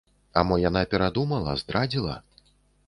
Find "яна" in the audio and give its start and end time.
0.69-0.81